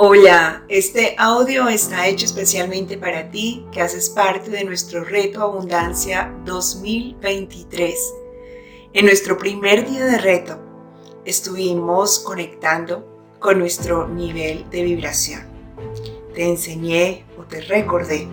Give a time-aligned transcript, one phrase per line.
[0.00, 6.32] Hola, este audio está hecho especialmente para ti que haces parte de nuestro reto Abundancia
[6.44, 8.14] 2023.
[8.92, 10.56] En nuestro primer día de reto
[11.24, 15.42] estuvimos conectando con nuestro nivel de vibración.
[16.32, 18.28] Te enseñé o te recordé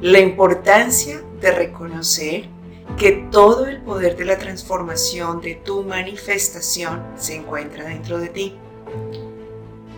[0.00, 2.48] la importancia de reconocer
[2.98, 8.56] que todo el poder de la transformación de tu manifestación se encuentra dentro de ti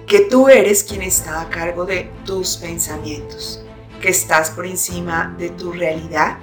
[0.09, 3.62] que tú eres quien está a cargo de tus pensamientos,
[4.01, 6.38] que estás por encima de tu realidad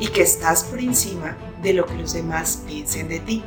[0.00, 3.44] y que estás por encima de lo que los demás piensen de ti.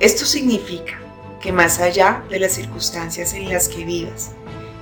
[0.00, 0.98] Esto significa
[1.42, 4.30] que más allá de las circunstancias en las que vivas,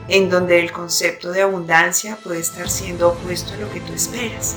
[0.06, 4.54] en donde el concepto de abundancia puede estar siendo opuesto a lo que tú esperas,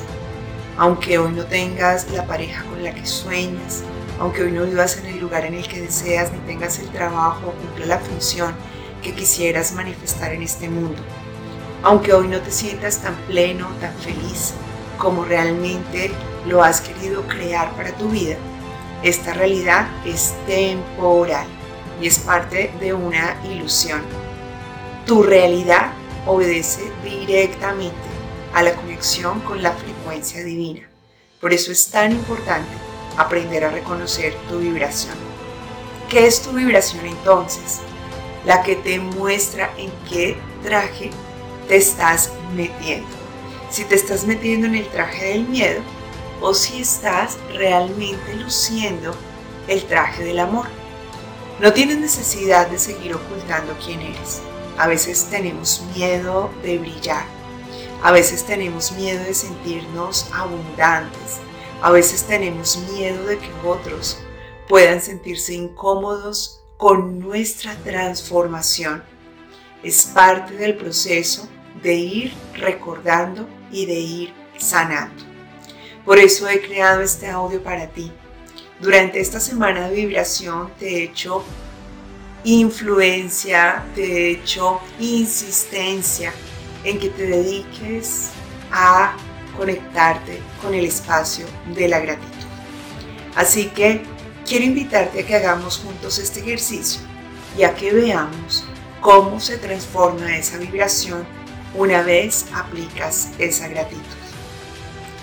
[0.78, 3.82] aunque hoy no tengas la pareja con la que sueñas,
[4.20, 7.48] aunque hoy no vivas en el lugar en el que deseas, ni tengas el trabajo
[7.48, 8.54] o cumpla la función
[9.06, 11.00] que quisieras manifestar en este mundo.
[11.84, 14.54] Aunque hoy no te sientas tan pleno, tan feliz
[14.98, 16.10] como realmente
[16.48, 18.36] lo has querido crear para tu vida,
[19.04, 21.46] esta realidad es temporal
[22.02, 24.02] y es parte de una ilusión.
[25.06, 25.92] Tu realidad
[26.26, 27.96] obedece directamente
[28.56, 30.90] a la conexión con la frecuencia divina.
[31.40, 32.72] Por eso es tan importante
[33.18, 35.16] aprender a reconocer tu vibración.
[36.10, 37.82] ¿Qué es tu vibración entonces?
[38.46, 41.12] La que te muestra en qué traje
[41.68, 43.08] te estás metiendo.
[43.70, 45.82] Si te estás metiendo en el traje del miedo
[46.42, 49.16] o si estás realmente luciendo
[49.68, 50.68] el traje del amor.
[51.60, 54.42] No tienes necesidad de seguir ocultando quién eres.
[54.78, 57.26] A veces tenemos miedo de brillar.
[58.04, 61.40] A veces tenemos miedo de sentirnos abundantes.
[61.82, 64.20] A veces tenemos miedo de que otros
[64.68, 69.04] puedan sentirse incómodos con nuestra transformación.
[69.84, 71.48] Es parte del proceso
[71.82, 75.24] de ir recordando y de ir sanando.
[76.04, 78.12] Por eso he creado este audio para ti.
[78.80, 81.44] Durante esta semana de vibración te he hecho
[82.44, 86.34] influencia, te he hecho insistencia
[86.84, 88.30] en que te dediques
[88.72, 89.16] a
[89.58, 92.32] conectarte con el espacio de la gratitud.
[93.36, 94.04] Así que
[94.46, 97.02] quiero invitarte a que hagamos juntos este ejercicio
[97.58, 98.64] y a que veamos
[99.02, 101.26] cómo se transforma esa vibración
[101.74, 104.02] una vez aplicas esa gratitud.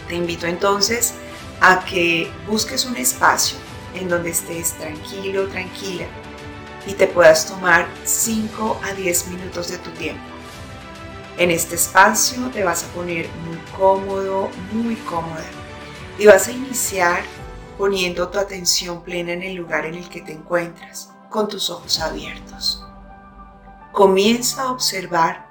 [0.09, 1.15] Te invito entonces
[1.61, 3.56] a que busques un espacio
[3.94, 6.06] en donde estés tranquilo, tranquila
[6.87, 10.22] y te puedas tomar 5 a 10 minutos de tu tiempo.
[11.38, 15.44] En este espacio te vas a poner muy cómodo, muy cómoda
[16.19, 17.22] y vas a iniciar
[17.78, 22.00] poniendo tu atención plena en el lugar en el que te encuentras, con tus ojos
[22.00, 22.84] abiertos.
[23.93, 25.47] Comienza a observar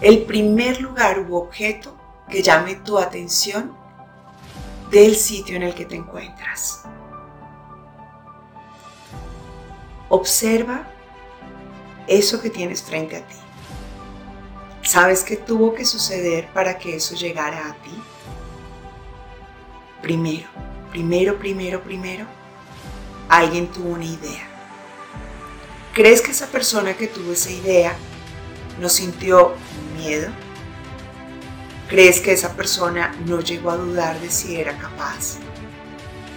[0.00, 1.96] el primer lugar u objeto
[2.28, 3.76] que llame tu atención
[4.90, 6.82] del sitio en el que te encuentras.
[10.08, 10.88] Observa
[12.06, 13.34] eso que tienes frente a ti.
[14.82, 18.02] ¿Sabes qué tuvo que suceder para que eso llegara a ti?
[20.00, 20.48] Primero,
[20.90, 22.26] primero, primero, primero,
[23.28, 24.48] alguien tuvo una idea.
[25.92, 27.94] ¿Crees que esa persona que tuvo esa idea
[28.80, 29.54] no sintió
[29.96, 30.30] miedo?
[31.88, 35.38] ¿Crees que esa persona no llegó a dudar de si era capaz?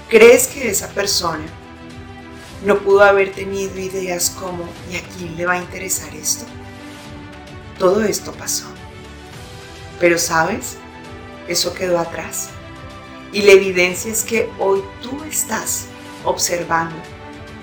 [0.09, 1.45] ¿Crees que esa persona
[2.65, 6.45] no pudo haber tenido ideas como ¿y a quién le va a interesar esto?
[7.77, 8.65] Todo esto pasó.
[9.99, 10.77] Pero sabes,
[11.47, 12.49] eso quedó atrás.
[13.31, 15.85] Y la evidencia es que hoy tú estás
[16.25, 16.95] observando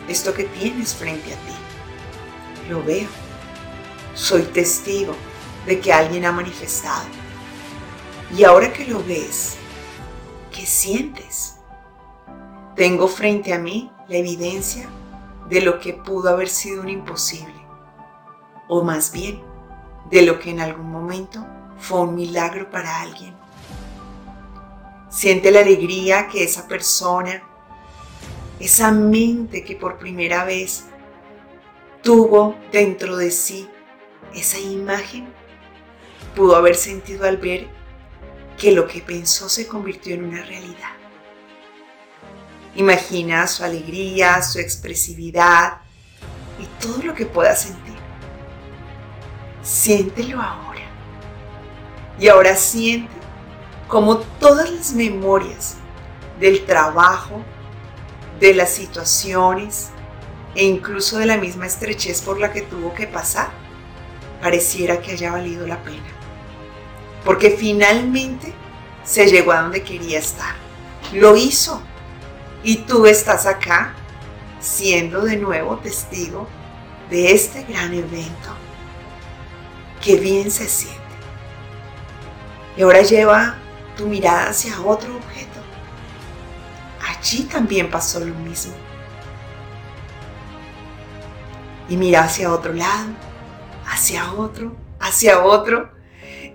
[0.09, 2.69] esto que tienes frente a ti.
[2.71, 3.09] Lo veo.
[4.15, 5.15] Soy testigo
[5.67, 7.07] de que alguien ha manifestado.
[8.37, 9.57] Y ahora que lo ves,
[10.51, 11.57] ¿qué sientes?
[12.75, 14.89] Tengo frente a mí la evidencia
[15.49, 17.55] de lo que pudo haber sido un imposible.
[18.69, 19.43] O más bien,
[20.11, 21.47] de lo que en algún momento
[21.79, 23.38] fue un milagro para alguien.
[25.11, 27.43] Siente la alegría que esa persona,
[28.61, 30.85] esa mente que por primera vez
[32.03, 33.69] tuvo dentro de sí
[34.35, 35.29] esa imagen,
[36.37, 37.69] pudo haber sentido al ver
[38.59, 40.93] que lo que pensó se convirtió en una realidad.
[42.75, 45.79] Imagina su alegría, su expresividad
[46.61, 47.97] y todo lo que pueda sentir.
[49.63, 50.83] Siéntelo ahora.
[52.21, 53.18] Y ahora siente
[53.89, 55.77] como todas las memorias
[56.39, 57.43] del trabajo,
[58.39, 59.89] de las situaciones
[60.55, 63.49] e incluso de la misma estrechez por la que tuvo que pasar,
[64.41, 66.07] pareciera que haya valido la pena.
[67.25, 68.53] Porque finalmente
[69.05, 70.55] se llegó a donde quería estar.
[71.13, 71.83] Lo hizo.
[72.63, 73.95] Y tú estás acá
[74.61, 76.47] siendo de nuevo testigo
[77.09, 78.51] de este gran evento.
[80.03, 80.99] Qué bien se siente.
[82.77, 83.57] Y ahora lleva
[83.99, 85.61] tu mirada hacia otro objeto.
[87.07, 88.73] Allí también pasó lo mismo.
[91.89, 93.11] Y mira hacia otro lado,
[93.87, 95.91] hacia otro, hacia otro.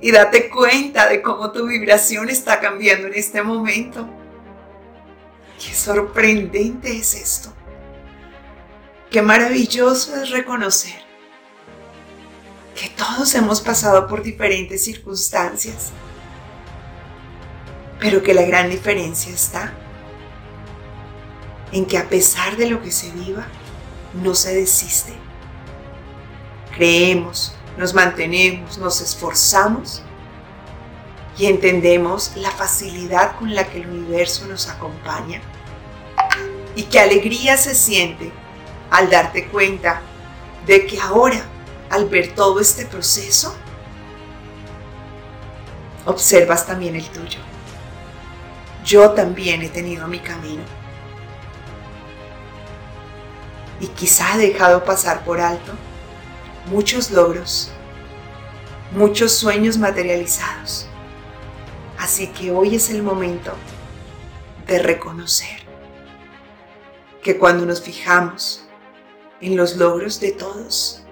[0.01, 4.07] Y date cuenta de cómo tu vibración está cambiando en este momento.
[5.59, 7.53] Qué sorprendente es esto.
[9.09, 11.03] Qué maravilloso es reconocer
[12.75, 15.91] que todos hemos pasado por diferentes circunstancias,
[18.03, 19.71] pero que la gran diferencia está
[21.71, 23.47] en que a pesar de lo que se viva,
[24.21, 25.13] no se desiste.
[26.75, 30.03] Creemos, nos mantenemos, nos esforzamos
[31.37, 35.39] y entendemos la facilidad con la que el universo nos acompaña
[36.75, 38.33] y qué alegría se siente
[38.91, 40.01] al darte cuenta
[40.65, 41.41] de que ahora,
[41.89, 43.55] al ver todo este proceso,
[46.05, 47.39] observas también el tuyo.
[48.83, 50.63] Yo también he tenido mi camino.
[53.79, 55.73] Y quizá he dejado pasar por alto
[56.67, 57.71] muchos logros,
[58.91, 60.87] muchos sueños materializados.
[61.97, 63.53] Así que hoy es el momento
[64.67, 65.63] de reconocer
[67.21, 68.65] que cuando nos fijamos
[69.41, 71.03] en los logros de todos,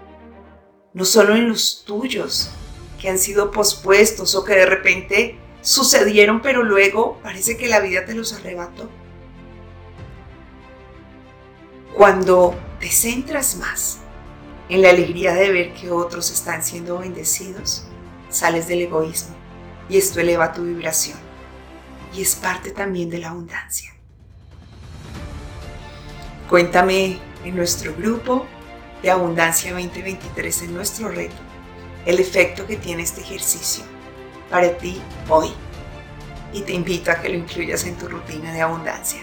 [0.93, 2.51] no solo en los tuyos,
[2.99, 8.05] que han sido pospuestos o que de repente sucedieron, pero luego parece que la vida
[8.05, 8.89] te los arrebató.
[11.95, 13.99] Cuando te centras más
[14.69, 17.85] en la alegría de ver que otros están siendo bendecidos,
[18.29, 19.35] sales del egoísmo
[19.89, 21.19] y esto eleva tu vibración
[22.13, 23.93] y es parte también de la abundancia.
[26.49, 28.45] Cuéntame en nuestro grupo
[29.01, 31.35] de Abundancia 2023 en nuestro reto
[32.05, 33.83] el efecto que tiene este ejercicio
[34.51, 35.51] para ti hoy
[36.53, 39.21] y te invito a que lo incluyas en tu rutina de abundancia.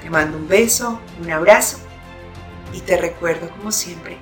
[0.00, 1.78] Te mando un beso, un abrazo
[2.72, 4.16] y te recuerdo como siempre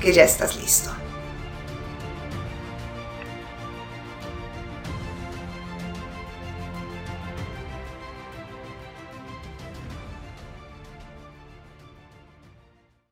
[0.00, 0.92] que ya estás listo.